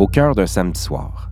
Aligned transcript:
Au 0.00 0.06
cœur 0.06 0.34
d'un 0.34 0.46
samedi 0.46 0.80
soir. 0.80 1.30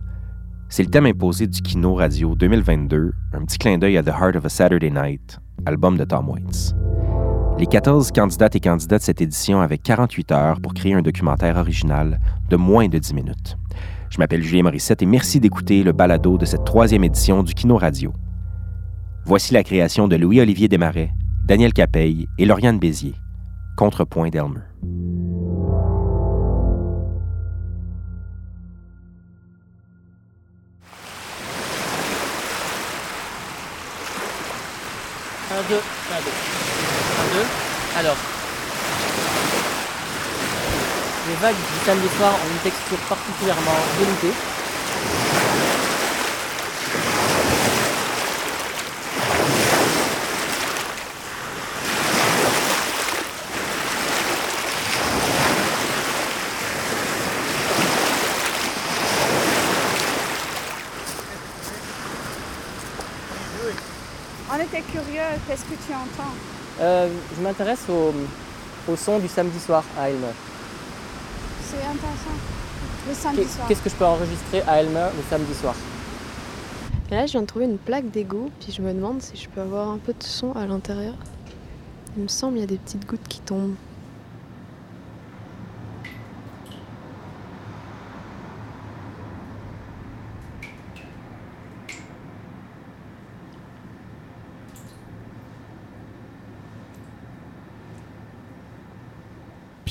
C'est 0.69 0.83
le 0.83 0.91
thème 0.91 1.07
imposé 1.07 1.47
du 1.47 1.59
Kino 1.59 1.95
Radio 1.95 2.35
2022, 2.35 3.13
un 3.33 3.43
petit 3.43 3.57
clin 3.57 3.79
d'œil 3.79 3.97
à 3.97 4.03
The 4.03 4.09
Heart 4.09 4.35
of 4.35 4.45
a 4.45 4.49
Saturday 4.49 4.91
Night, 4.91 5.39
album 5.65 5.97
de 5.97 6.03
Tom 6.03 6.29
Waits. 6.29 6.75
Les 7.57 7.65
14 7.65 8.11
candidates 8.11 8.55
et 8.55 8.59
candidats 8.59 8.99
de 8.99 9.03
cette 9.03 9.21
édition 9.21 9.59
avaient 9.59 9.79
48 9.79 10.31
heures 10.33 10.61
pour 10.61 10.75
créer 10.75 10.93
un 10.93 11.01
documentaire 11.01 11.57
original 11.57 12.19
de 12.47 12.55
moins 12.57 12.87
de 12.87 12.99
10 12.99 13.15
minutes. 13.15 13.57
Je 14.11 14.19
m'appelle 14.19 14.43
Julien 14.43 14.61
Morissette 14.61 15.01
et 15.01 15.07
merci 15.07 15.39
d'écouter 15.39 15.81
le 15.81 15.91
balado 15.91 16.37
de 16.37 16.45
cette 16.45 16.63
troisième 16.63 17.03
édition 17.03 17.41
du 17.41 17.55
Kino 17.55 17.75
Radio. 17.75 18.13
Voici 19.25 19.51
la 19.51 19.63
création 19.63 20.07
de 20.07 20.15
Louis-Olivier 20.15 20.67
Desmarais, 20.67 21.09
Daniel 21.43 21.73
Capeille 21.73 22.27
et 22.37 22.45
Lauriane 22.45 22.77
Bézier. 22.77 23.15
Contrepoint 23.75 24.29
d'Elmer. 24.29 24.61
Alors. 37.95 38.17
Les 41.27 41.35
vagues 41.35 41.55
du 41.55 41.85
samedi 41.85 42.07
soir 42.17 42.33
ont 42.33 42.49
une 42.51 42.71
texture 42.71 42.97
particulièrement 43.07 43.77
veloutée. 43.99 44.33
On 64.51 64.59
était 64.59 64.81
curieux, 64.81 65.38
qu'est-ce 65.49 65.63
que 65.63 65.73
tu 65.87 65.93
entends 65.93 66.31
Euh, 66.79 67.09
je 67.35 67.41
m'intéresse 67.41 67.81
au, 67.89 68.13
au 68.91 68.95
son 68.95 69.17
du 69.19 69.27
samedi 69.27 69.59
soir 69.59 69.83
à 69.99 70.09
Elmer. 70.09 70.27
C'est 71.67 71.77
intéressant. 71.77 72.37
Le 73.07 73.13
samedi 73.15 73.47
soir. 73.49 73.67
Qu'est-ce 73.67 73.81
que 73.81 73.89
je 73.89 73.95
peux 73.95 74.05
enregistrer 74.05 74.61
à 74.67 74.79
Elmer 74.81 75.07
le 75.17 75.23
samedi 75.27 75.53
soir 75.55 75.73
Et 77.11 77.15
là, 77.15 77.25
je 77.25 77.31
viens 77.31 77.41
de 77.41 77.47
trouver 77.47 77.65
une 77.65 77.79
plaque 77.79 78.11
d'égout, 78.11 78.51
puis 78.59 78.71
je 78.71 78.81
me 78.83 78.93
demande 78.93 79.21
si 79.23 79.35
je 79.37 79.49
peux 79.49 79.61
avoir 79.61 79.89
un 79.89 79.97
peu 79.97 80.13
de 80.13 80.23
son 80.23 80.53
à 80.53 80.67
l'intérieur. 80.67 81.15
Il 82.15 82.23
me 82.23 82.27
semble 82.27 82.53
qu'il 82.53 82.61
y 82.61 82.63
a 82.63 82.67
des 82.67 82.77
petites 82.77 83.07
gouttes 83.07 83.27
qui 83.27 83.39
tombent. 83.39 83.75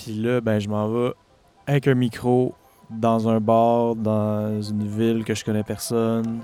Puis 0.09 0.17
là, 0.17 0.41
ben, 0.41 0.59
je 0.59 0.71
m'en 0.71 0.89
vais 0.89 1.13
avec 1.67 1.87
un 1.87 1.95
micro 1.95 2.55
dans 2.89 3.29
un 3.29 3.41
bar, 3.41 3.95
dans 3.95 4.63
une 4.63 4.89
ville 4.89 5.23
que 5.23 5.35
je 5.35 5.45
connais 5.45 5.63
personne. 5.63 6.41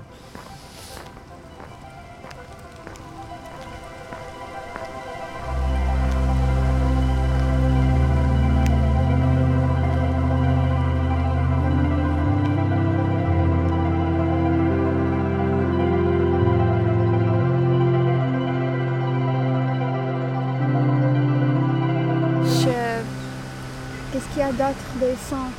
Qu'il 24.55 24.63
d'autre 24.65 24.99
des 25.01 25.15
sons 25.29 25.51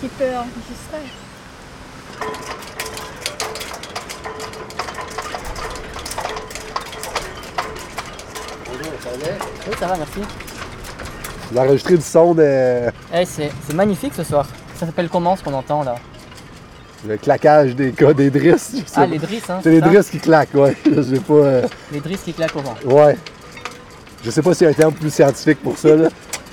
qui 0.00 0.08
peut 0.08 0.24
enregistrer 0.36 1.08
Oui, 8.68 9.74
ça 9.78 9.86
va, 9.86 9.96
merci. 9.96 10.20
Vous 11.50 11.58
enregistrez 11.58 11.96
du 11.96 12.02
son 12.02 12.34
de 12.34 12.42
Eh, 13.14 13.24
c'est 13.24 13.50
c'est 13.66 13.74
magnifique 13.74 14.12
ce 14.16 14.24
soir. 14.24 14.46
Ça 14.78 14.86
s'appelle 14.86 15.08
comment 15.08 15.36
ce 15.36 15.42
qu'on 15.44 15.54
entend 15.54 15.82
là? 15.84 15.96
le 17.06 17.16
claquage 17.18 17.76
des 17.76 17.92
cas 17.92 18.12
des 18.12 18.30
drisses. 18.30 18.72
je 18.72 18.78
sais 18.78 18.84
Ah, 18.96 19.00
pas. 19.02 19.06
les 19.06 19.18
drisses, 19.18 19.48
hein 19.48 19.60
C'est 19.62 19.70
les 19.70 19.78
ça? 19.80 19.86
drisses 19.86 20.10
qui 20.10 20.18
claquent, 20.18 20.54
ouais. 20.54 20.76
Je 20.84 21.02
sais 21.02 21.20
pas. 21.20 21.34
euh, 21.34 21.62
Les 21.92 22.00
drisses 22.00 22.22
qui 22.24 22.32
claquent 22.32 22.56
au 22.56 22.60
vent. 22.62 22.74
ouais. 22.84 23.16
Je 24.24 24.30
sais 24.30 24.42
pas 24.42 24.54
s'il 24.54 24.64
y 24.64 24.66
a 24.68 24.70
un 24.70 24.74
terme 24.74 24.92
plus 24.92 25.10
scientifique 25.14 25.62
pour 25.62 25.78
ça, 25.78 25.94
là. 25.94 26.08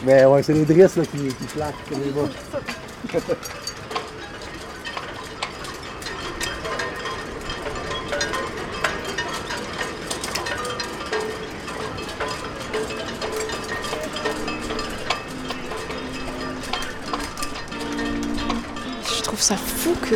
Mais 0.05 0.25
ouais, 0.25 0.43
c'est 0.43 0.53
les 0.53 0.65
drisses 0.65 0.97
là, 0.97 1.05
qui, 1.05 1.17
qui 1.17 1.45
claquent. 1.45 1.75
c'est 1.87 1.95
les. 1.95 2.11
Je 19.17 19.21
trouve 19.23 19.39
ça 19.39 19.55
fou 19.55 19.95
que 20.01 20.15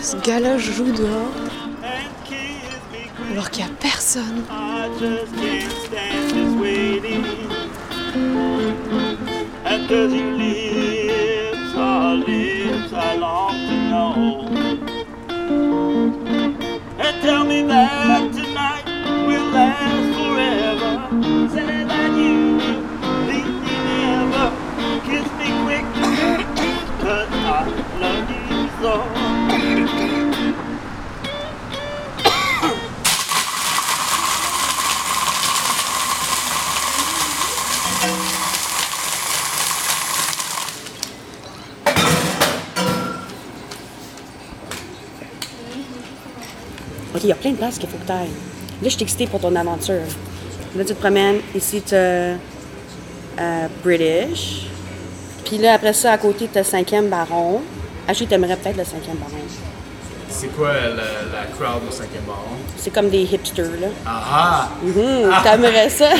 ce 0.00 0.16
gars-là 0.18 0.56
joue 0.58 0.92
dehors 0.92 1.32
alors 3.32 3.50
qu'il 3.50 3.64
n'y 3.64 3.70
a 3.70 3.74
personne. 3.74 4.44
Does 9.90 10.14
your 10.14 10.32
lips 10.34 11.74
are 11.74 12.14
lips 12.14 12.92
I 12.92 13.16
long 13.16 13.54
to 13.68 13.76
know? 13.90 14.46
And 17.00 17.22
tell 17.22 17.44
me 17.44 17.62
that 17.62 18.29
OK, 47.14 47.20
il 47.24 47.28
y 47.28 47.32
a 47.32 47.36
plein 47.36 47.50
de 47.52 47.56
places 47.56 47.78
qu'il 47.78 47.88
faut 47.88 47.96
que 47.98 48.06
tu 48.06 48.12
ailles. 48.12 48.28
Là, 48.82 48.84
je 48.84 48.88
suis 48.90 49.02
excitée 49.02 49.26
pour 49.26 49.40
ton 49.40 49.54
aventure. 49.56 50.02
Là, 50.76 50.84
tu 50.84 50.94
te 50.94 51.00
promènes. 51.00 51.40
Ici, 51.54 51.82
tu 51.86 51.94
as 51.94 52.36
British. 53.84 54.66
Puis 55.44 55.58
là, 55.58 55.74
après 55.74 55.92
ça, 55.92 56.12
à 56.12 56.18
côté, 56.18 56.48
tu 56.52 56.58
as 56.58 56.62
5e 56.70 57.08
baron. 57.08 57.60
Achille, 58.06 58.26
t'aimerais 58.28 58.56
peut-être 58.56 58.76
le 58.76 58.82
5e 58.84 59.16
baron. 59.18 59.42
C'est 60.28 60.48
quoi 60.56 60.72
la, 60.72 60.90
la 60.92 61.46
crowd 61.58 61.82
au 61.88 61.90
cinquième 61.90 62.22
baron? 62.24 62.56
C'est 62.76 62.90
comme 62.92 63.10
des 63.10 63.22
hipsters, 63.22 63.64
là. 63.80 63.88
Ah 64.06 64.68
Mhm, 64.82 65.28
T'aimerais 65.42 65.90
ça? 65.90 66.10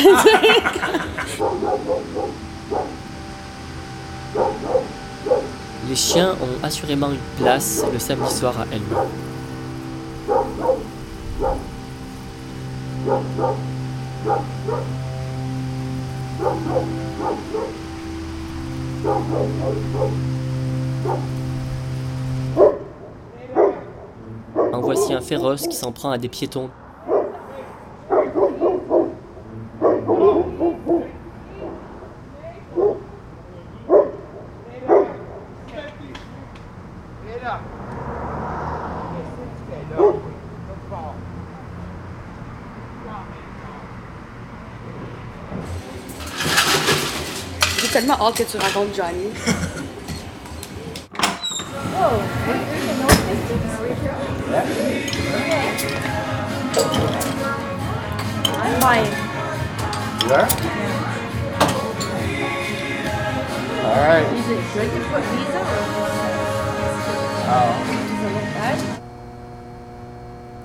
Les 5.89 5.97
chiens 5.97 6.37
ont 6.41 6.65
assurément 6.65 7.11
une 7.11 7.43
place 7.45 7.83
le 7.93 7.99
samedi 7.99 8.33
soir 8.35 8.55
à 8.61 8.65
Elmer. 8.75 9.09
Féroce 25.31 25.69
qui 25.69 25.77
s'en 25.77 25.93
prend 25.93 26.11
à 26.11 26.19
des 26.19 26.29
piétons. 26.29 26.71
J'ai 47.79 47.89
tellement 47.93 48.15
hâte 48.15 48.35
que 48.35 48.43
tu 48.43 48.57
rencontres 48.57 48.97
Johnny. 48.97 49.29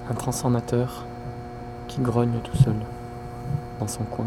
Un 0.10 0.14
transformateur 0.14 1.06
qui 1.88 2.02
grogne 2.02 2.40
tout 2.44 2.58
seul 2.58 2.76
dans 3.80 3.88
son 3.88 4.04
coin. 4.06 4.26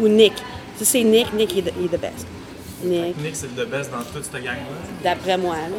Ou 0.00 0.08
Nick. 0.08 0.34
Si 0.76 0.84
c'est 0.84 1.02
Nick, 1.02 1.32
Nick 1.34 1.52
il 1.54 1.58
est 1.58 1.70
the, 1.70 1.74
il 1.78 1.84
est 1.86 1.96
the 1.96 2.00
best. 2.00 2.26
Nick, 2.84 3.16
Nick, 3.18 3.34
c'est 3.34 3.54
le 3.56 3.64
best 3.64 3.90
dans 3.90 3.98
toute 3.98 4.24
cette 4.24 4.42
gang-là. 4.42 4.54
d'après 5.02 5.36
moi, 5.36 5.56
là. 5.56 5.76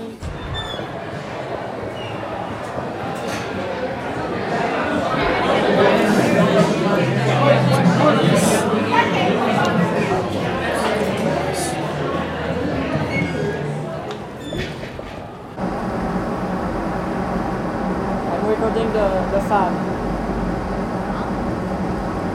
I'm 18.32 18.46
recording 18.46 18.92
the, 18.94 19.08
the 19.32 19.42
fan. 19.48 19.74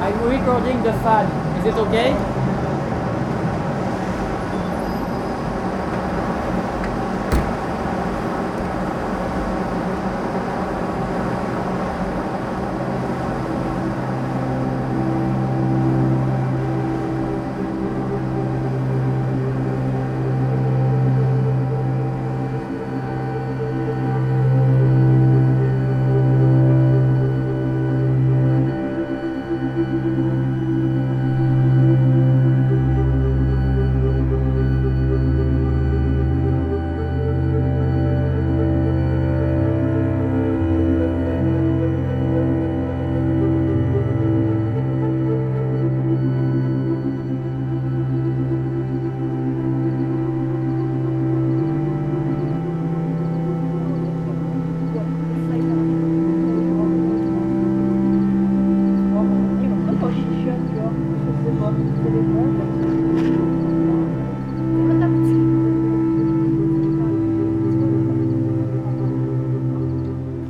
I'm 0.02 0.20
recording 0.22 0.82
the 0.82 0.92
fan. 1.04 1.53
Is 1.64 1.72
this 1.72 1.78
okay? 1.86 2.33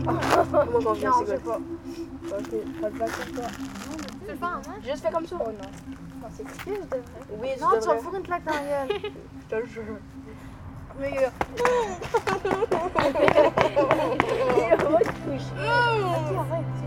Is 0.04 0.10
it 0.10 0.54
okay? 0.84 1.04
Non, 1.06 1.12
je 1.20 1.26
sais 1.26 1.38
pas. 1.38 1.56
Ok, 1.56 2.80
pas 2.80 2.90
de 2.90 2.98
bac 2.98 3.08
sur 3.10 3.32
toi. 3.32 3.44
Tu 3.48 4.30
le 4.30 4.36
fais 4.36 4.44
en 4.44 4.48
main? 4.48 4.76
Juste 4.84 5.02
fais 5.04 5.12
comme 5.12 5.26
ça. 5.26 5.36
Oh 5.40 5.44
non. 5.46 5.52
Non, 6.22 6.28
c'est 6.36 6.42
compliqué, 6.44 6.72
je 6.80 6.84
devrais. 6.84 7.02
Oui, 7.40 7.48
Non, 7.60 7.68
tu 7.80 7.86
vas 7.88 7.94
me 7.94 8.00
fourrer 8.00 8.18
une 8.18 8.24
claque 8.24 8.44
dans 8.44 8.52
la 8.52 8.86
gueule. 8.86 9.00
je 9.40 9.46
te 9.48 9.60
le 9.60 9.66
jure. 9.66 9.98
Mais. 11.00 11.12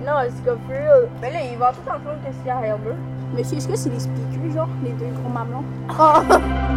Non, 0.05 0.13
c'est 0.23 0.45
comme 0.45 0.59
for 0.59 0.69
real. 0.69 1.09
Mais 1.21 1.31
là, 1.31 1.41
il 1.41 1.57
va 1.57 1.73
tout 1.73 1.79
entendre 1.81 2.17
qu'est-ce 2.23 2.37
qu'il 2.37 2.47
y 2.47 2.49
a 2.49 2.55
derrière 2.55 2.77
eux. 2.77 2.95
Mais 3.33 3.41
est-ce 3.41 3.67
que 3.67 3.75
c'est 3.75 3.89
les 3.89 3.99
speakers, 3.99 4.51
genre, 4.53 4.69
les 4.83 4.91
deux 4.91 5.07
gros 5.07 5.29
mamelons? 5.29 5.65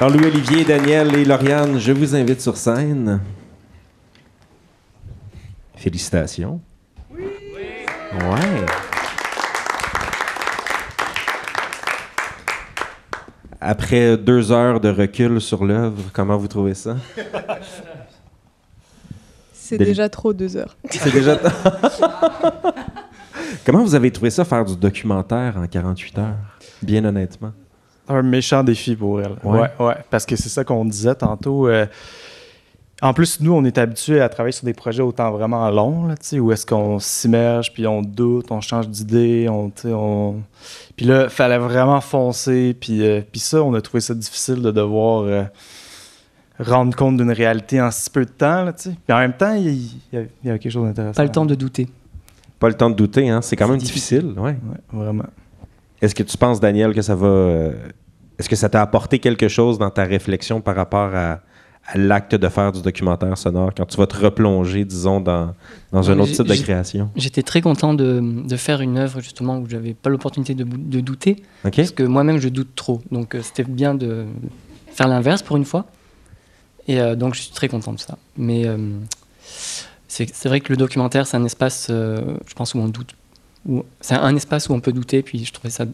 Alors, 0.00 0.16
Louis-Olivier, 0.16 0.64
Daniel 0.64 1.12
et 1.16 1.24
Lauriane, 1.24 1.80
je 1.80 1.90
vous 1.90 2.14
invite 2.14 2.40
sur 2.40 2.56
scène. 2.56 3.20
Félicitations. 5.74 6.60
Oui! 7.10 7.24
Ouais. 8.12 8.66
Après 13.60 14.16
deux 14.16 14.52
heures 14.52 14.78
de 14.78 14.88
recul 14.88 15.40
sur 15.40 15.64
l'œuvre, 15.64 16.04
comment 16.12 16.36
vous 16.36 16.46
trouvez 16.46 16.74
ça? 16.74 16.96
C'est 19.52 19.78
déjà 19.78 20.08
trop 20.08 20.32
deux 20.32 20.56
heures. 20.56 20.76
C'est 20.88 21.12
déjà. 21.12 21.40
comment 23.66 23.82
vous 23.82 23.96
avez 23.96 24.12
trouvé 24.12 24.30
ça, 24.30 24.44
faire 24.44 24.64
du 24.64 24.76
documentaire 24.76 25.56
en 25.56 25.66
48 25.66 26.18
heures? 26.18 26.36
Bien 26.82 27.04
honnêtement. 27.04 27.52
Un 28.08 28.22
méchant 28.22 28.64
défi 28.64 28.96
pour 28.96 29.20
elle. 29.20 29.36
Ouais. 29.44 29.60
Ouais, 29.60 29.70
ouais. 29.78 29.96
Parce 30.10 30.26
que 30.26 30.36
c'est 30.36 30.48
ça 30.48 30.64
qu'on 30.64 30.84
disait 30.84 31.14
tantôt. 31.14 31.68
euh, 31.68 31.86
en 33.00 33.14
plus, 33.14 33.40
nous, 33.40 33.52
on 33.52 33.64
est 33.64 33.78
habitués 33.78 34.20
à 34.20 34.28
travailler 34.28 34.52
sur 34.52 34.64
des 34.64 34.74
projets 34.74 35.02
autant 35.02 35.30
vraiment 35.30 35.70
longs, 35.70 36.06
là, 36.06 36.16
tu 36.16 36.26
sais, 36.26 36.40
où 36.40 36.50
est-ce 36.50 36.66
qu'on 36.66 36.98
s'immerge, 36.98 37.72
puis 37.72 37.86
on 37.86 38.02
doute, 38.02 38.50
on 38.50 38.60
change 38.60 38.88
d'idée, 38.88 39.46
on, 39.48 39.70
tu 39.70 39.82
sais, 39.82 39.92
on... 39.92 40.42
Puis 40.96 41.06
là, 41.06 41.24
il 41.24 41.30
fallait 41.30 41.58
vraiment 41.58 42.00
foncer, 42.00 42.76
puis, 42.78 43.06
euh, 43.06 43.20
puis 43.30 43.40
ça, 43.40 43.62
on 43.62 43.72
a 43.74 43.80
trouvé 43.80 44.00
ça 44.00 44.14
difficile 44.14 44.62
de 44.62 44.72
devoir 44.72 45.22
euh, 45.22 45.44
rendre 46.58 46.96
compte 46.96 47.18
d'une 47.18 47.30
réalité 47.30 47.80
en 47.80 47.92
si 47.92 48.10
peu 48.10 48.24
de 48.24 48.30
temps, 48.30 48.64
là, 48.64 48.72
tu 48.72 48.90
sais. 48.90 48.96
Puis 49.06 49.14
en 49.14 49.18
même 49.18 49.34
temps, 49.34 49.54
il 49.54 49.92
y, 50.12 50.16
avait 50.16 50.58
quelque 50.58 50.70
chose 50.70 50.86
d'intéressant. 50.86 51.16
Pas 51.16 51.24
le 51.24 51.30
temps 51.30 51.46
de 51.46 51.54
douter. 51.54 51.86
Pas 52.58 52.68
le 52.68 52.74
temps 52.74 52.90
de 52.90 52.96
douter, 52.96 53.28
hein? 53.28 53.42
C'est 53.42 53.54
quand 53.54 53.68
même 53.68 53.78
difficile. 53.78 54.22
difficile, 54.22 54.40
ouais. 54.40 54.56
Ouais, 54.92 55.04
vraiment. 55.04 55.26
Est-ce 56.00 56.14
que 56.14 56.22
tu 56.22 56.36
penses, 56.36 56.60
Daniel, 56.60 56.94
que 56.94 57.02
ça 57.02 57.14
va. 57.14 57.26
euh, 57.26 57.72
Est-ce 58.38 58.48
que 58.48 58.56
ça 58.56 58.68
t'a 58.68 58.82
apporté 58.82 59.18
quelque 59.18 59.48
chose 59.48 59.78
dans 59.78 59.90
ta 59.90 60.04
réflexion 60.04 60.60
par 60.60 60.76
rapport 60.76 61.12
à, 61.14 61.40
à 61.90 61.98
l'acte 61.98 62.34
de 62.36 62.48
faire 62.48 62.70
du 62.70 62.82
documentaire 62.82 63.36
sonore 63.36 63.72
quand 63.76 63.86
tu 63.86 63.96
vas 63.96 64.06
te 64.06 64.16
replonger, 64.16 64.84
disons, 64.84 65.20
dans, 65.20 65.54
dans 65.90 66.10
un 66.10 66.18
autre 66.20 66.32
type 66.32 66.46
de 66.46 66.54
création? 66.54 67.10
J'étais 67.16 67.42
très 67.42 67.60
content 67.62 67.94
de, 67.94 68.20
de 68.46 68.56
faire 68.56 68.80
une 68.80 68.96
œuvre 68.98 69.20
justement 69.20 69.58
où 69.58 69.68
j'avais 69.68 69.94
pas 69.94 70.10
l'opportunité 70.10 70.54
de, 70.54 70.64
de 70.64 71.00
douter, 71.00 71.42
parce 71.62 71.90
que 71.90 72.02
moi-même 72.04 72.38
je 72.38 72.48
doute 72.48 72.74
trop. 72.76 73.00
Donc 73.10 73.34
euh, 73.34 73.40
c'était 73.42 73.64
bien 73.64 73.94
de 73.94 74.26
faire 74.92 75.08
l'inverse 75.08 75.42
pour 75.42 75.56
une 75.56 75.64
fois. 75.64 75.86
Et 76.86 77.00
euh, 77.00 77.16
donc 77.16 77.34
je 77.34 77.40
suis 77.42 77.52
très 77.52 77.68
content 77.68 77.92
de 77.92 78.00
ça. 78.00 78.16
Mais 78.36 78.66
c'est 80.06 80.46
vrai 80.46 80.60
que 80.60 80.72
le 80.72 80.76
documentaire 80.76 81.26
c'est 81.26 81.36
un 81.36 81.44
espace, 81.44 81.86
je 81.90 82.54
pense, 82.54 82.74
où 82.74 82.78
on 82.78 82.88
doute 82.88 83.14
où 83.68 83.84
c'est 84.00 84.14
un 84.14 84.34
espace 84.34 84.68
où 84.68 84.72
on 84.72 84.80
peut 84.80 84.92
douter. 84.92 85.22
Puis 85.22 85.44
je 85.44 85.52
trouvais 85.52 85.70
ça. 85.70 85.84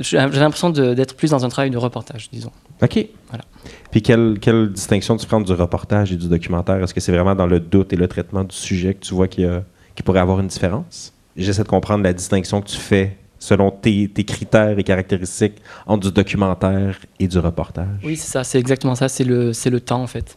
J'ai 0.00 0.16
l'impression 0.16 0.70
d'être 0.70 1.14
plus 1.14 1.30
dans 1.30 1.44
un 1.44 1.48
travail 1.48 1.70
de 1.70 1.78
reportage, 1.78 2.30
disons. 2.32 2.50
OK. 2.82 3.06
Voilà. 3.28 3.44
Puis 3.90 4.02
quelle, 4.02 4.38
quelle 4.40 4.72
distinction 4.72 5.16
tu 5.16 5.26
prends 5.26 5.40
du 5.40 5.52
reportage 5.52 6.12
et 6.12 6.16
du 6.16 6.28
documentaire? 6.28 6.82
Est-ce 6.82 6.94
que 6.94 7.00
c'est 7.00 7.12
vraiment 7.12 7.34
dans 7.34 7.46
le 7.46 7.60
doute 7.60 7.92
et 7.92 7.96
le 7.96 8.08
traitement 8.08 8.42
du 8.42 8.56
sujet 8.56 8.94
que 8.94 9.04
tu 9.04 9.14
vois 9.14 9.28
qu'il 9.28 9.62
qu'il 9.94 10.04
pourrait 10.04 10.20
avoir 10.20 10.40
une 10.40 10.48
différence? 10.48 11.12
J'essaie 11.36 11.62
de 11.62 11.68
comprendre 11.68 12.02
la 12.02 12.12
distinction 12.12 12.60
que 12.62 12.68
tu 12.68 12.78
fais 12.78 13.16
selon 13.38 13.70
tes, 13.70 14.08
tes 14.08 14.24
critères 14.24 14.78
et 14.78 14.84
caractéristiques 14.84 15.60
entre 15.86 16.06
du 16.06 16.12
documentaire 16.12 16.98
et 17.18 17.26
du 17.26 17.38
reportage. 17.38 17.98
Oui, 18.04 18.16
c'est 18.16 18.30
ça, 18.30 18.44
c'est 18.44 18.58
exactement 18.58 18.94
ça, 18.94 19.08
c'est 19.08 19.24
le, 19.24 19.50
le 19.50 19.80
temps 19.80 20.02
en 20.02 20.06
fait. 20.06 20.36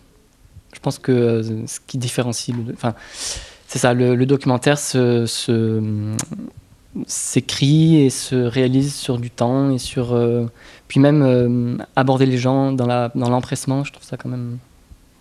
Je 0.74 0.80
pense 0.80 0.98
que 0.98 1.12
euh, 1.12 1.68
ce 1.68 1.80
qui 1.86 1.98
différencie, 1.98 2.56
enfin, 2.74 2.96
c'est 3.76 3.80
ça, 3.80 3.94
le, 3.94 4.16
le 4.16 4.26
documentaire 4.26 4.80
se, 4.80 5.26
se, 5.26 5.82
s'écrit 7.08 8.06
et 8.06 8.10
se 8.10 8.36
réalise 8.36 8.96
sur 8.96 9.18
du 9.18 9.30
temps 9.30 9.70
et 9.70 9.80
sur, 9.80 10.14
euh, 10.14 10.46
puis 10.88 11.02
même 11.02 11.22
euh, 11.22 11.84
aborder 11.98 12.26
les 12.26 12.38
gens 12.38 12.72
dans, 12.72 12.86
la, 12.86 13.12
dans 13.16 13.30
l'empressement, 13.30 13.84
je 13.84 13.92
trouve 13.92 14.06
ça 14.06 14.16
quand 14.16 14.30
même 14.30 14.60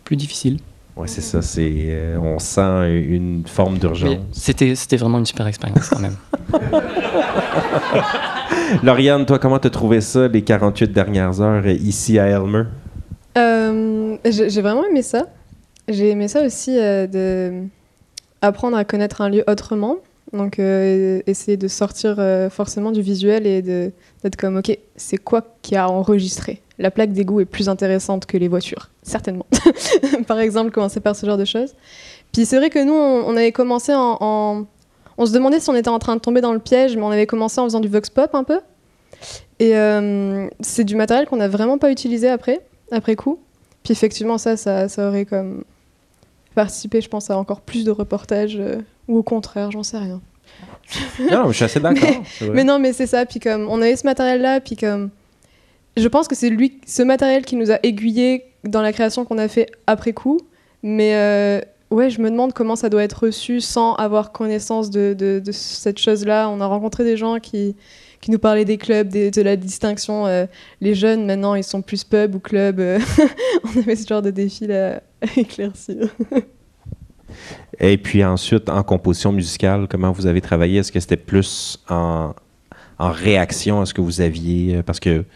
plus 0.04 0.14
difficile. 0.14 0.60
Oui, 0.96 1.08
c'est 1.08 1.20
ça. 1.20 1.42
C'est, 1.42 1.72
euh, 1.88 2.16
on 2.22 2.38
sent 2.38 3.02
une 3.08 3.42
forme 3.44 3.78
d'urgence. 3.78 4.18
c'était, 4.30 4.76
c'était 4.76 4.98
vraiment 4.98 5.18
une 5.18 5.26
super 5.26 5.48
expérience 5.48 5.88
quand 5.88 5.98
même. 5.98 6.14
Lauriane, 8.84 9.26
toi, 9.26 9.40
comment 9.40 9.58
t'as 9.58 9.70
trouvé 9.70 10.00
ça, 10.00 10.28
les 10.28 10.42
48 10.42 10.92
dernières 10.92 11.40
heures 11.40 11.66
ici 11.66 12.20
à 12.20 12.28
Elmer? 12.28 12.66
Euh, 13.36 14.16
j'ai 14.24 14.48
j'ai 14.48 14.62
vraiment 14.62 14.84
aimé 14.84 15.02
ça. 15.02 15.26
J'ai 15.88 16.10
aimé 16.10 16.28
ça 16.28 16.42
aussi 16.42 16.78
euh, 16.78 17.08
de 17.08 17.66
apprendre 18.46 18.76
à 18.76 18.84
connaître 18.84 19.20
un 19.20 19.28
lieu 19.28 19.44
autrement. 19.46 19.96
Donc 20.32 20.58
euh, 20.58 21.20
essayer 21.26 21.56
de 21.56 21.68
sortir 21.68 22.16
euh, 22.18 22.50
forcément 22.50 22.90
du 22.90 23.02
visuel 23.02 23.46
et 23.46 23.62
d'être 23.62 24.36
comme 24.36 24.56
ok 24.56 24.76
c'est 24.96 25.16
quoi 25.18 25.42
qui 25.62 25.76
a 25.76 25.88
enregistré? 25.88 26.60
La 26.78 26.90
plaque 26.90 27.12
d'égout 27.12 27.40
est 27.40 27.44
plus 27.44 27.68
intéressante 27.68 28.26
que 28.26 28.36
les 28.36 28.48
voitures, 28.48 28.90
certainement. 29.04 29.46
par 30.26 30.40
exemple 30.40 30.72
commencer 30.72 30.98
par 30.98 31.14
ce 31.14 31.24
genre 31.24 31.36
de 31.36 31.44
choses. 31.44 31.74
Puis 32.32 32.46
c'est 32.46 32.56
vrai 32.56 32.70
que 32.70 32.82
nous 32.82 32.94
on, 32.94 33.36
avait 33.36 33.52
commencé 33.52 33.94
en, 33.94 34.16
en- 34.20 34.66
on 35.18 35.26
se 35.26 35.32
demandait 35.32 35.60
si 35.60 35.70
on 35.70 35.76
était 35.76 35.88
en 35.88 36.00
train 36.00 36.16
de 36.16 36.20
tomber 36.20 36.40
dans 36.40 36.52
le 36.52 36.58
piège, 36.58 36.96
mais 36.96 37.02
on 37.02 37.10
avait 37.10 37.26
commencé 37.26 37.60
en 37.60 37.64
faisant 37.64 37.80
du 37.80 37.88
vox 37.88 38.10
pop 38.10 38.34
un 38.34 38.42
peu. 38.42 38.58
Et 39.60 39.76
euh, 39.76 40.48
c'est 40.60 40.82
du 40.84 40.96
matériel 40.96 41.26
qu'on 41.28 41.36
n'a 41.36 41.48
vraiment 41.48 41.78
pas 41.78 41.92
utilisé 41.92 42.28
après 42.28 42.60
après 42.90 43.14
coup. 43.14 43.38
Puis 43.84 43.92
effectivement, 43.92 44.38
ça, 44.38 44.56
ça, 44.56 44.88
ça 44.88 45.08
aurait 45.08 45.26
comme 45.26 45.62
participé, 46.54 47.00
je 47.00 47.08
pense, 47.08 47.30
à 47.30 47.36
encore 47.36 47.60
plus 47.60 47.84
de 47.84 47.90
reportages, 47.90 48.56
euh, 48.58 48.80
ou 49.08 49.18
au 49.18 49.22
contraire, 49.22 49.70
j'en 49.70 49.82
sais 49.82 49.98
rien. 49.98 50.20
Non, 51.30 51.46
mais 51.46 51.48
je 51.48 51.56
suis 51.56 51.64
assez 51.64 51.80
d'accord. 51.80 52.22
Mais 52.52 52.64
non, 52.64 52.78
mais 52.78 52.92
c'est 52.92 53.06
ça, 53.06 53.24
puis 53.24 53.40
comme, 53.40 53.66
on 53.68 53.80
avait 53.80 53.96
ce 53.96 54.04
matériel-là, 54.04 54.60
puis 54.60 54.76
comme, 54.76 55.10
je 55.96 56.06
pense 56.08 56.28
que 56.28 56.34
c'est 56.34 56.50
lui, 56.50 56.80
ce 56.86 57.02
matériel 57.02 57.44
qui 57.44 57.56
nous 57.56 57.70
a 57.70 57.78
aiguillés 57.82 58.44
dans 58.64 58.82
la 58.82 58.92
création 58.92 59.24
qu'on 59.24 59.38
a 59.38 59.48
fait 59.48 59.70
après 59.86 60.12
coup, 60.12 60.40
mais 60.82 61.14
euh, 61.14 61.60
ouais, 61.90 62.10
je 62.10 62.20
me 62.20 62.30
demande 62.30 62.52
comment 62.52 62.76
ça 62.76 62.90
doit 62.90 63.02
être 63.02 63.24
reçu 63.24 63.60
sans 63.60 63.94
avoir 63.94 64.32
connaissance 64.32 64.90
de, 64.90 65.14
de, 65.18 65.40
de 65.44 65.52
cette 65.52 65.98
chose-là. 65.98 66.48
On 66.50 66.60
a 66.60 66.66
rencontré 66.66 67.04
des 67.04 67.16
gens 67.16 67.38
qui, 67.38 67.74
qui 68.24 68.30
nous 68.30 68.38
parlaient 68.38 68.64
des 68.64 68.78
clubs, 68.78 69.08
de 69.08 69.42
la 69.42 69.54
distinction. 69.54 70.26
euh, 70.26 70.46
les 70.80 70.94
jeunes, 70.94 71.26
maintenant, 71.26 71.54
ils 71.56 71.62
sont 71.62 71.82
plus 71.82 72.04
pub 72.04 72.34
ou 72.34 72.38
club. 72.38 72.80
euh, 72.80 72.98
on 73.64 73.80
avait 73.80 73.96
ce 73.96 74.08
genre 74.08 74.22
de 74.22 74.30
défi 74.30 74.72
à 74.72 75.02
éclaircir. 75.36 76.08
Et 77.80 77.98
puis 77.98 78.24
ensuite, 78.24 78.70
en 78.70 78.82
composition 78.82 79.30
musicale, 79.30 79.88
comment 79.90 80.10
vous 80.10 80.26
avez 80.26 80.40
travaillé? 80.40 80.78
Est-ce 80.78 80.90
que 80.90 81.00
c'était 81.00 81.18
plus 81.18 81.78
en, 81.90 82.32
réaction 82.98 83.82
à 83.82 83.84
ce 83.84 83.92
que 83.92 84.00
vous 84.00 84.22
aviez? 84.22 84.82
Parce 84.84 85.00
que 85.00 85.26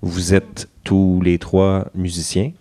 vous 0.00 0.32
êtes 0.32 0.70
tous 0.84 1.20
les 1.22 1.36
trois 1.36 1.88
musiciens. 1.94 2.52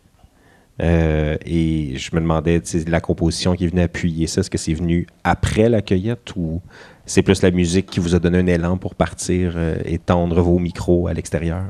Euh, 0.82 1.36
et 1.46 1.98
je 1.98 2.16
me 2.16 2.22
demandais, 2.22 2.62
la 2.88 3.00
composition 3.02 3.56
qui 3.56 3.68
venait 3.68 3.84
appuyer 3.84 4.28
ça, 4.28 4.42
est-ce 4.42 4.50
que 4.50 4.58
c'est 4.58 4.74
venu 4.74 5.08
après 5.24 5.70
la 5.70 5.82
cueillette 5.82 6.36
ou 6.36 6.62
c'est 7.06 7.22
plus 7.24 7.42
la 7.42 7.52
musique 7.52 7.88
qui 7.88 8.00
vous 8.00 8.16
a 8.16 8.20
donné 8.20 8.40
un 8.40 8.48
élan 8.48 8.78
pour 8.78 8.94
partir 8.96 9.54
euh, 9.56 9.78
et 9.86 9.98
tendre 9.98 10.42
vos 10.42 10.60
micros 10.60 11.08
à 11.08 11.14
l'extérieur? 11.14 11.64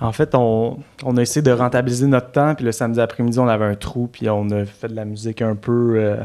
En 0.00 0.12
fait, 0.12 0.34
on, 0.34 0.78
on 1.04 1.16
a 1.16 1.22
essayé 1.22 1.42
de 1.42 1.50
rentabiliser 1.50 2.06
notre 2.06 2.30
temps, 2.30 2.54
puis 2.54 2.64
le 2.64 2.70
samedi 2.72 3.00
après-midi, 3.00 3.38
on 3.40 3.48
avait 3.48 3.64
un 3.64 3.74
trou, 3.74 4.08
puis 4.10 4.30
on 4.30 4.48
a 4.50 4.64
fait 4.64 4.86
de 4.88 4.94
la 4.94 5.04
musique 5.04 5.42
un 5.42 5.56
peu. 5.56 5.94
euh, 5.96 6.16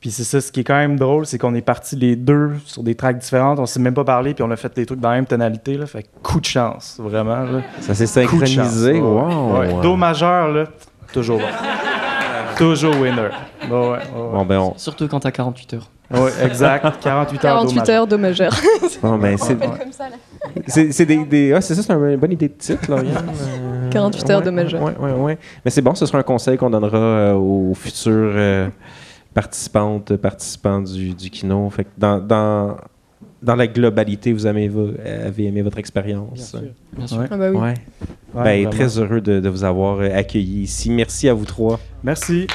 puis 0.00 0.10
c'est 0.10 0.24
ça, 0.24 0.40
ce 0.40 0.50
qui 0.50 0.60
est 0.60 0.64
quand 0.64 0.74
même 0.76 0.98
drôle, 0.98 1.24
c'est 1.26 1.36
qu'on 1.38 1.54
est 1.54 1.60
partis 1.62 1.96
les 1.96 2.16
deux 2.16 2.52
sur 2.64 2.82
des 2.82 2.94
tracks 2.94 3.18
différentes, 3.18 3.58
on 3.58 3.66
s'est 3.66 3.80
même 3.80 3.92
pas 3.94 4.04
parlé, 4.04 4.32
puis 4.34 4.42
on 4.42 4.50
a 4.50 4.56
fait 4.56 4.74
des 4.74 4.86
trucs 4.86 5.00
dans 5.00 5.10
la 5.10 5.16
même 5.16 5.26
tonalité, 5.26 5.76
là, 5.76 5.86
fait 5.86 6.06
coup 6.22 6.40
de 6.40 6.44
chance, 6.46 6.98
vraiment. 7.02 7.42
Là. 7.44 7.62
Ça 7.80 7.94
s'est 7.94 8.24
Coup 8.26 8.38
de 8.40 8.46
synchronisé. 8.46 8.94
chance, 8.94 9.00
ouais. 9.00 9.00
Wow! 9.00 9.58
Ouais, 9.58 9.82
Do 9.82 9.96
majeur, 9.96 10.48
là, 10.48 10.64
toujours 11.14 11.38
bon. 11.38 11.44
toujours 12.58 12.94
winner. 13.00 13.28
Bon, 13.68 13.92
ouais, 13.92 13.98
ouais, 13.98 13.98
ouais. 13.98 14.32
Bon, 14.32 14.44
ben, 14.44 14.58
on- 14.58 14.74
Surtout 14.76 15.08
quand 15.08 15.20
t'as 15.20 15.30
48 15.30 15.74
heures. 15.74 15.90
Ouais, 16.10 16.30
exact. 16.44 16.82
48 17.00 17.44
heures. 17.44 17.54
48 17.54 17.74
dommage. 17.74 17.90
heures 17.90 18.06
de 18.06 18.16
majeur. 18.16 18.52
bon, 19.02 19.18
ben, 19.18 19.36
c'est, 19.38 19.56
comme 19.58 19.92
ça, 19.92 20.08
là. 20.10 20.16
c'est, 20.66 21.06
des, 21.06 21.24
des- 21.24 21.52
ah, 21.54 21.60
c'est 21.60 21.74
ça, 21.74 21.82
c'est 21.82 21.92
une 21.92 22.16
bonne 22.16 22.32
idée 22.32 22.48
de 22.48 22.54
titre, 22.54 22.90
Lauriane. 22.90 23.24
Euh, 23.28 23.90
48 23.90 24.30
heures 24.30 24.40
de 24.42 24.46
ouais, 24.46 24.52
majeur. 24.52 24.82
Ouais, 24.82 24.94
ouais, 25.00 25.12
ouais. 25.12 25.38
Mais 25.64 25.70
c'est 25.70 25.80
bon, 25.82 25.94
ce 25.94 26.04
sera 26.04 26.18
un 26.18 26.22
conseil 26.22 26.58
qu'on 26.58 26.70
donnera 26.70 26.96
euh, 26.98 27.34
aux 27.34 27.72
futurs 27.74 28.12
euh, 28.36 28.68
participantes, 29.32 30.16
participants 30.16 30.80
du, 30.80 31.14
du 31.14 31.30
kino. 31.30 31.70
Fait 31.70 31.84
que 31.84 31.90
dans, 31.96 32.18
dans, 32.18 32.76
dans 33.44 33.56
la 33.56 33.66
globalité, 33.66 34.32
vous 34.32 34.46
avez, 34.46 34.70
avez 35.26 35.44
aimé 35.44 35.62
votre 35.62 35.78
expérience. 35.78 36.56
Bien 36.96 37.06
sûr. 37.06 37.18
Ouais. 37.18 37.26
Ah 37.30 37.36
bah 37.36 37.50
oui. 37.50 37.56
Ouais. 37.56 37.74
Ouais, 38.34 38.64
Ben, 38.64 38.70
très 38.70 38.98
heureux 38.98 39.20
de, 39.20 39.38
de 39.38 39.48
vous 39.48 39.62
avoir 39.64 39.98
euh, 40.00 40.10
accueillis 40.12 40.62
ici. 40.62 40.90
Merci 40.90 41.28
à 41.28 41.34
vous 41.34 41.44
trois. 41.44 41.78
Merci. 42.02 42.46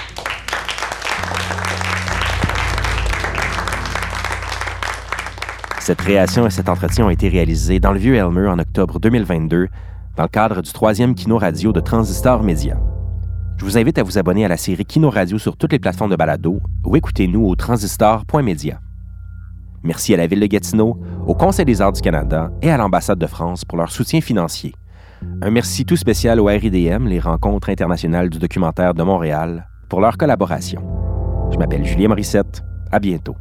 Cette 5.80 6.00
création 6.00 6.46
et 6.46 6.50
cet 6.50 6.70
entretien 6.70 7.06
ont 7.06 7.10
été 7.10 7.30
réalisés 7.30 7.80
dans 7.80 7.92
le 7.94 8.00
Vieux 8.00 8.16
Elmer 8.16 8.48
en 8.48 8.60
octobre 8.60 9.00
2022 9.00 9.68
dans 10.18 10.24
le 10.24 10.30
cadre 10.30 10.62
du 10.62 10.72
troisième 10.72 11.16
Kino 11.16 11.38
Radio 11.38 11.72
de 11.72 11.80
Transistor 11.80 12.44
Média. 12.44 12.78
Je 13.58 13.66
vous 13.66 13.78
invite 13.78 13.98
à 13.98 14.04
vous 14.04 14.18
abonner 14.18 14.46
à 14.46 14.48
la 14.48 14.58
série 14.58 14.86
Kino 14.86 15.10
Radio 15.10 15.38
sur 15.38 15.58
toutes 15.58 15.72
les 15.72 15.80
plateformes 15.80 16.12
de 16.12 16.16
balado 16.16 16.60
ou 16.86 16.96
écoutez-nous 16.96 17.46
au 17.46 17.56
transistor.media. 17.56 18.80
Merci 19.84 20.14
à 20.14 20.18
la 20.18 20.28
Ville 20.28 20.40
de 20.40 20.46
Gatineau, 20.46 21.00
au 21.26 21.36
Conseil 21.36 21.66
des 21.66 21.82
arts 21.82 21.94
du 21.94 22.02
Canada 22.02 22.52
et 22.62 22.70
à 22.70 22.78
l'Ambassade 22.78 23.20
de 23.20 23.28
France 23.28 23.66
pour 23.66 23.78
leur 23.78 23.92
soutien 23.92 24.22
financier. 24.22 24.74
Un 25.42 25.52
merci 25.52 25.86
tout 25.86 25.98
spécial 25.98 26.40
au 26.40 26.46
RIDM, 26.46 27.08
les 27.08 27.20
Rencontres 27.20 27.70
internationales 27.70 28.30
du 28.30 28.40
documentaire 28.40 28.94
de 28.94 29.04
Montréal, 29.04 29.68
pour 29.90 30.02
leur 30.02 30.18
collaboration. 30.18 30.82
Je 31.52 31.58
m'appelle 31.58 31.86
Julien 31.86 32.10
Morissette. 32.10 32.64
À 32.92 33.00
bientôt. 33.00 33.36